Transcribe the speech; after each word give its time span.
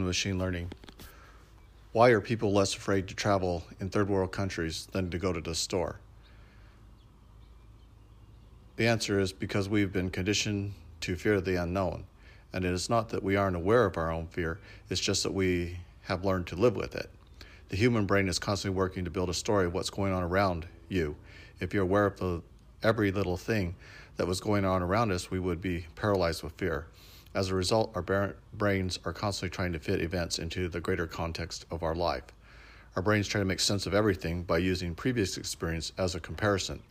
to 0.00 0.06
machine 0.06 0.38
learning. 0.38 0.70
Why 1.92 2.10
are 2.10 2.20
people 2.20 2.52
less 2.52 2.74
afraid 2.74 3.08
to 3.08 3.14
travel 3.14 3.64
in 3.78 3.90
third 3.90 4.08
world 4.08 4.32
countries 4.32 4.88
than 4.92 5.10
to 5.10 5.18
go 5.18 5.32
to 5.32 5.40
the 5.40 5.54
store? 5.54 6.00
The 8.76 8.86
answer 8.86 9.20
is 9.20 9.32
because 9.32 9.68
we've 9.68 9.92
been 9.92 10.10
conditioned 10.10 10.72
to 11.02 11.16
fear 11.16 11.40
the 11.40 11.56
unknown. 11.56 12.04
And 12.52 12.64
it 12.64 12.72
is 12.72 12.88
not 12.88 13.10
that 13.10 13.22
we 13.22 13.36
aren't 13.36 13.56
aware 13.56 13.84
of 13.84 13.96
our 13.96 14.10
own 14.10 14.26
fear, 14.26 14.58
it's 14.88 15.00
just 15.00 15.22
that 15.22 15.32
we 15.32 15.78
have 16.02 16.24
learned 16.24 16.46
to 16.48 16.56
live 16.56 16.76
with 16.76 16.94
it. 16.94 17.10
The 17.68 17.76
human 17.76 18.06
brain 18.06 18.28
is 18.28 18.38
constantly 18.38 18.76
working 18.76 19.04
to 19.04 19.10
build 19.10 19.30
a 19.30 19.34
story 19.34 19.66
of 19.66 19.74
what's 19.74 19.90
going 19.90 20.12
on 20.12 20.22
around 20.22 20.66
you. 20.88 21.16
If 21.60 21.72
you're 21.72 21.84
aware 21.84 22.06
of 22.06 22.18
the, 22.18 22.42
every 22.82 23.10
little 23.10 23.36
thing 23.36 23.74
that 24.16 24.26
was 24.26 24.40
going 24.40 24.64
on 24.64 24.82
around 24.82 25.12
us, 25.12 25.30
we 25.30 25.38
would 25.38 25.60
be 25.60 25.86
paralyzed 25.96 26.42
with 26.42 26.52
fear. 26.54 26.86
As 27.34 27.48
a 27.48 27.54
result, 27.54 27.92
our 27.94 28.34
brains 28.52 28.98
are 29.06 29.12
constantly 29.14 29.54
trying 29.54 29.72
to 29.72 29.78
fit 29.78 30.02
events 30.02 30.38
into 30.38 30.68
the 30.68 30.80
greater 30.80 31.06
context 31.06 31.64
of 31.70 31.82
our 31.82 31.94
life. 31.94 32.24
Our 32.94 33.02
brains 33.02 33.26
try 33.26 33.38
to 33.38 33.46
make 33.46 33.60
sense 33.60 33.86
of 33.86 33.94
everything 33.94 34.42
by 34.42 34.58
using 34.58 34.94
previous 34.94 35.38
experience 35.38 35.92
as 35.96 36.14
a 36.14 36.20
comparison. 36.20 36.82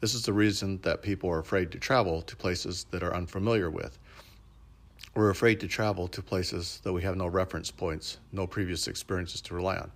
This 0.00 0.14
is 0.14 0.22
the 0.22 0.34
reason 0.34 0.80
that 0.82 1.00
people 1.00 1.30
are 1.30 1.38
afraid 1.38 1.70
to 1.72 1.78
travel 1.78 2.20
to 2.20 2.36
places 2.36 2.84
that 2.90 3.02
are 3.02 3.14
unfamiliar 3.14 3.70
with. 3.70 3.98
We're 5.14 5.30
afraid 5.30 5.60
to 5.60 5.68
travel 5.68 6.08
to 6.08 6.22
places 6.22 6.80
that 6.84 6.92
we 6.92 7.02
have 7.02 7.16
no 7.16 7.26
reference 7.26 7.70
points, 7.70 8.18
no 8.32 8.46
previous 8.46 8.86
experiences 8.86 9.40
to 9.42 9.54
rely 9.54 9.78
on. 9.78 9.90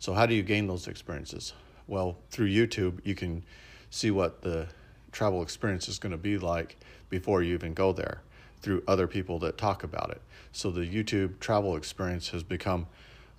So, 0.00 0.12
how 0.12 0.26
do 0.26 0.34
you 0.34 0.42
gain 0.42 0.66
those 0.66 0.86
experiences? 0.86 1.54
Well, 1.86 2.18
through 2.30 2.50
YouTube, 2.50 3.00
you 3.04 3.14
can 3.14 3.42
see 3.88 4.10
what 4.10 4.42
the 4.42 4.66
travel 5.12 5.42
experience 5.42 5.88
is 5.88 5.98
going 5.98 6.12
to 6.12 6.18
be 6.18 6.36
like 6.36 6.76
before 7.08 7.42
you 7.42 7.54
even 7.54 7.72
go 7.72 7.92
there 7.92 8.20
through 8.64 8.82
other 8.88 9.06
people 9.06 9.38
that 9.40 9.58
talk 9.58 9.84
about 9.84 10.10
it. 10.10 10.22
So 10.52 10.70
the 10.70 10.80
YouTube 10.80 11.38
travel 11.38 11.76
experience 11.76 12.30
has 12.30 12.42
become 12.42 12.86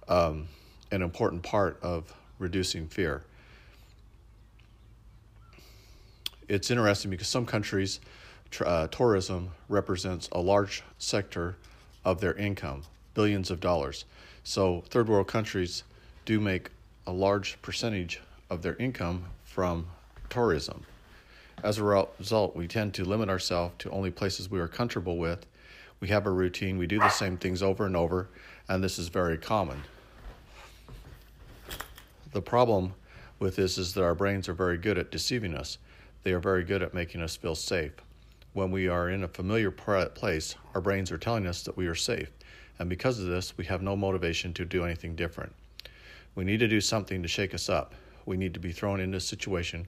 um, 0.07 0.47
an 0.91 1.01
important 1.01 1.41
part 1.41 1.79
of 1.81 2.13
reducing 2.37 2.87
fear. 2.87 3.23
It's 6.47 6.69
interesting 6.69 7.09
because 7.09 7.27
some 7.27 7.47
countries, 7.47 7.99
uh, 8.63 8.85
tourism 8.87 9.49
represents 9.67 10.29
a 10.31 10.39
large 10.39 10.83
sector 10.99 11.55
of 12.05 12.21
their 12.21 12.35
income, 12.35 12.83
billions 13.15 13.49
of 13.49 13.59
dollars. 13.59 14.05
So 14.43 14.83
third 14.89 15.09
world 15.09 15.27
countries 15.27 15.83
do 16.25 16.39
make 16.39 16.69
a 17.07 17.11
large 17.11 17.59
percentage 17.63 18.21
of 18.51 18.61
their 18.61 18.75
income 18.75 19.25
from 19.43 19.87
tourism. 20.29 20.85
As 21.63 21.77
a 21.79 21.83
result, 21.83 22.55
we 22.55 22.67
tend 22.67 22.93
to 22.93 23.05
limit 23.05 23.29
ourselves 23.29 23.73
to 23.79 23.89
only 23.89 24.11
places 24.11 24.49
we 24.51 24.59
are 24.59 24.67
comfortable 24.67 25.17
with. 25.17 25.45
We 25.99 26.09
have 26.09 26.27
a 26.27 26.31
routine, 26.31 26.77
we 26.77 26.87
do 26.87 26.99
the 26.99 27.09
same 27.09 27.37
things 27.37 27.63
over 27.63 27.85
and 27.85 27.95
over, 27.95 28.29
and 28.67 28.83
this 28.83 28.99
is 28.99 29.07
very 29.07 29.37
common. 29.37 29.81
The 32.33 32.41
problem 32.41 32.93
with 33.39 33.55
this 33.55 33.77
is 33.77 33.93
that 33.93 34.03
our 34.03 34.13
brains 34.13 34.47
are 34.49 34.53
very 34.53 34.77
good 34.77 34.97
at 34.97 35.09
deceiving 35.09 35.55
us. 35.55 35.77
They 36.23 36.33
are 36.33 36.39
very 36.39 36.63
good 36.63 36.83
at 36.83 36.93
making 36.93 37.21
us 37.21 37.35
feel 37.35 37.55
safe. 37.55 37.93
When 38.53 38.71
we 38.71 38.87
are 38.87 39.09
in 39.09 39.23
a 39.23 39.27
familiar 39.27 39.71
place, 39.71 40.55
our 40.73 40.81
brains 40.81 41.11
are 41.11 41.17
telling 41.17 41.47
us 41.47 41.63
that 41.63 41.77
we 41.77 41.87
are 41.87 41.95
safe, 41.95 42.31
and 42.77 42.89
because 42.89 43.19
of 43.19 43.27
this, 43.27 43.57
we 43.57 43.65
have 43.65 43.81
no 43.81 43.95
motivation 43.95 44.53
to 44.53 44.65
do 44.65 44.85
anything 44.85 45.15
different. 45.15 45.53
We 46.35 46.43
need 46.43 46.59
to 46.59 46.67
do 46.67 46.81
something 46.81 47.21
to 47.21 47.27
shake 47.27 47.53
us 47.53 47.69
up. 47.69 47.95
We 48.25 48.37
need 48.37 48.53
to 48.53 48.59
be 48.59 48.71
thrown 48.71 48.99
into 48.99 49.17
a 49.17 49.21
situation 49.21 49.87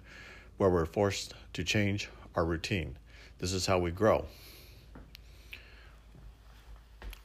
where 0.58 0.69
we're 0.69 0.86
forced 0.86 1.33
to 1.53 1.63
change 1.63 2.09
our 2.36 2.45
routine. 2.45 2.97
This 3.39 3.53
is 3.53 3.66
how 3.66 3.80
we 3.80 3.91
grow. 3.91 4.25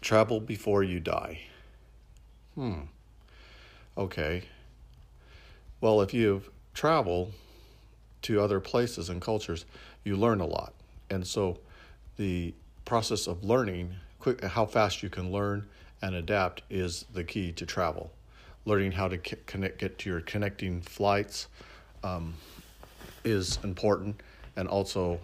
Travel 0.00 0.40
before 0.40 0.82
you 0.82 1.00
die. 1.00 1.40
Hmm. 2.54 2.80
Okay. 3.96 4.44
Well, 5.80 6.00
if 6.00 6.12
you 6.14 6.42
travel 6.74 7.32
to 8.22 8.40
other 8.40 8.60
places 8.60 9.08
and 9.08 9.20
cultures, 9.20 9.64
you 10.04 10.16
learn 10.16 10.40
a 10.40 10.46
lot. 10.46 10.74
And 11.10 11.26
so 11.26 11.58
the 12.16 12.54
process 12.84 13.26
of 13.26 13.44
learning, 13.44 13.94
quick, 14.18 14.42
how 14.42 14.66
fast 14.66 15.02
you 15.02 15.08
can 15.08 15.30
learn 15.30 15.66
and 16.00 16.14
adapt 16.14 16.62
is 16.68 17.04
the 17.12 17.24
key 17.24 17.52
to 17.52 17.66
travel. 17.66 18.12
Learning 18.64 18.92
how 18.92 19.08
to 19.08 19.18
connect, 19.18 19.78
get 19.78 19.98
to 19.98 20.10
your 20.10 20.20
connecting 20.20 20.80
flights, 20.80 21.48
um, 22.04 22.34
is 23.24 23.58
important, 23.64 24.20
and 24.56 24.68
also 24.68 25.18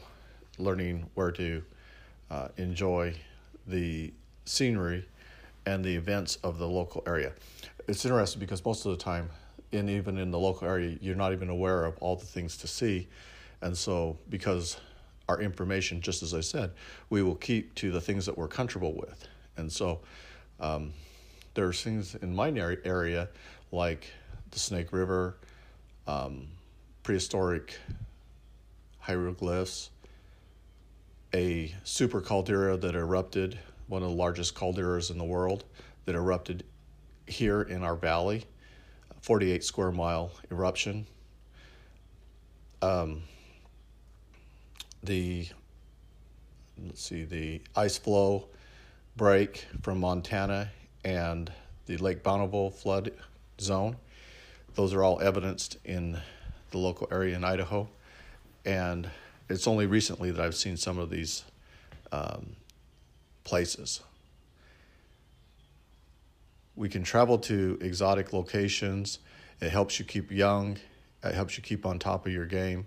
learning 0.58 1.06
where 1.14 1.30
to 1.32 1.62
uh, 2.30 2.48
enjoy 2.56 3.14
the 3.66 4.12
scenery 4.44 5.04
and 5.66 5.84
the 5.84 5.94
events 5.94 6.36
of 6.42 6.58
the 6.58 6.66
local 6.66 7.02
area. 7.06 7.32
It's 7.86 8.04
interesting 8.04 8.40
because 8.40 8.64
most 8.64 8.86
of 8.86 8.92
the 8.92 9.02
time, 9.02 9.30
and 9.72 9.90
even 9.90 10.18
in 10.18 10.30
the 10.30 10.38
local 10.38 10.66
area, 10.66 10.96
you're 11.00 11.16
not 11.16 11.32
even 11.32 11.50
aware 11.50 11.84
of 11.84 11.96
all 11.98 12.16
the 12.16 12.24
things 12.24 12.56
to 12.58 12.66
see. 12.66 13.06
And 13.60 13.76
so, 13.76 14.16
because 14.30 14.78
our 15.28 15.40
information, 15.40 16.00
just 16.00 16.22
as 16.22 16.32
I 16.32 16.40
said, 16.40 16.70
we 17.10 17.22
will 17.22 17.34
keep 17.34 17.74
to 17.76 17.90
the 17.90 18.00
things 18.00 18.24
that 18.26 18.36
we're 18.36 18.48
comfortable 18.48 18.94
with. 18.94 19.26
And 19.56 19.70
so, 19.70 20.00
um, 20.60 20.92
there's 21.54 21.82
things 21.82 22.14
in 22.14 22.34
my 22.34 22.50
area 22.50 23.28
like 23.72 24.10
the 24.50 24.58
Snake 24.58 24.92
River, 24.92 25.36
um, 26.06 26.46
prehistoric 27.08 27.78
hieroglyphs, 28.98 29.88
a 31.32 31.74
super 31.82 32.20
caldera 32.20 32.76
that 32.76 32.94
erupted, 32.94 33.58
one 33.86 34.02
of 34.02 34.10
the 34.10 34.14
largest 34.14 34.54
calderas 34.54 35.10
in 35.10 35.16
the 35.16 35.24
world 35.24 35.64
that 36.04 36.14
erupted 36.14 36.64
here 37.26 37.62
in 37.62 37.82
our 37.82 37.96
valley, 37.96 38.44
48 39.22 39.64
square 39.64 39.90
mile 39.90 40.32
eruption. 40.52 41.06
Um, 42.82 43.22
the 45.02 45.48
let's 46.84 47.00
see 47.00 47.24
the 47.24 47.62
ice 47.74 47.96
flow 47.96 48.48
break 49.16 49.66
from 49.80 49.98
Montana 49.98 50.68
and 51.06 51.50
the 51.86 51.96
Lake 51.96 52.22
Bonneville 52.22 52.68
flood 52.68 53.12
zone 53.58 53.96
those 54.74 54.92
are 54.92 55.02
all 55.02 55.20
evidenced 55.22 55.78
in 55.86 56.20
the 56.70 56.78
local 56.78 57.08
area 57.10 57.36
in 57.36 57.44
Idaho. 57.44 57.88
And 58.64 59.08
it's 59.48 59.66
only 59.66 59.86
recently 59.86 60.30
that 60.30 60.44
I've 60.44 60.54
seen 60.54 60.76
some 60.76 60.98
of 60.98 61.10
these 61.10 61.44
um, 62.12 62.56
places. 63.44 64.00
We 66.76 66.88
can 66.88 67.02
travel 67.02 67.38
to 67.38 67.78
exotic 67.80 68.32
locations. 68.32 69.18
It 69.60 69.70
helps 69.70 69.98
you 69.98 70.04
keep 70.04 70.30
young, 70.30 70.78
it 71.24 71.34
helps 71.34 71.56
you 71.56 71.62
keep 71.62 71.84
on 71.84 71.98
top 71.98 72.26
of 72.26 72.32
your 72.32 72.46
game, 72.46 72.86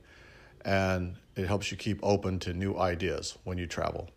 and 0.63 1.15
it 1.35 1.47
helps 1.47 1.71
you 1.71 1.77
keep 1.77 1.99
open 2.01 2.39
to 2.39 2.53
new 2.53 2.77
ideas 2.77 3.37
when 3.43 3.57
you 3.57 3.67
travel. 3.67 4.09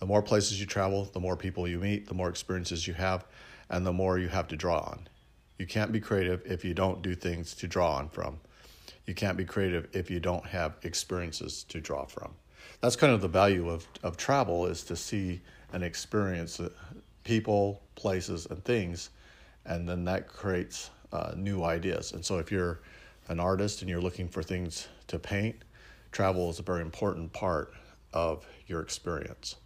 The 0.00 0.06
more 0.06 0.22
places 0.22 0.58
you 0.58 0.66
travel, 0.66 1.04
the 1.12 1.20
more 1.20 1.36
people 1.36 1.68
you 1.68 1.78
meet, 1.78 2.08
the 2.08 2.14
more 2.14 2.28
experiences 2.28 2.88
you 2.88 2.94
have, 2.94 3.24
and 3.70 3.86
the 3.86 3.92
more 3.92 4.18
you 4.18 4.28
have 4.28 4.48
to 4.48 4.56
draw 4.56 4.78
on. 4.78 5.06
You 5.58 5.66
can't 5.66 5.92
be 5.92 6.00
creative 6.00 6.42
if 6.44 6.64
you 6.64 6.74
don't 6.74 7.02
do 7.02 7.14
things 7.14 7.54
to 7.54 7.68
draw 7.68 7.94
on 7.94 8.08
from. 8.08 8.40
You 9.06 9.14
can't 9.14 9.36
be 9.36 9.44
creative 9.44 9.88
if 9.92 10.10
you 10.10 10.20
don't 10.20 10.46
have 10.46 10.76
experiences 10.82 11.64
to 11.64 11.80
draw 11.80 12.04
from. 12.04 12.32
That's 12.80 12.96
kind 12.96 13.12
of 13.12 13.20
the 13.20 13.28
value 13.28 13.68
of, 13.68 13.86
of 14.02 14.16
travel 14.16 14.66
is 14.66 14.82
to 14.84 14.96
see 14.96 15.40
and 15.72 15.82
experience 15.82 16.60
people, 17.24 17.82
places, 17.94 18.46
and 18.46 18.62
things, 18.64 19.10
and 19.64 19.88
then 19.88 20.04
that 20.04 20.28
creates 20.28 20.90
uh, 21.12 21.32
new 21.36 21.64
ideas. 21.64 22.12
And 22.12 22.24
so 22.24 22.38
if 22.38 22.50
you're 22.50 22.80
an 23.28 23.40
artist 23.40 23.80
and 23.80 23.90
you're 23.90 24.00
looking 24.00 24.28
for 24.28 24.42
things 24.42 24.88
to 25.08 25.18
paint, 25.18 25.56
travel 26.10 26.50
is 26.50 26.58
a 26.58 26.62
very 26.62 26.82
important 26.82 27.32
part 27.32 27.72
of 28.12 28.46
your 28.66 28.80
experience. 28.80 29.56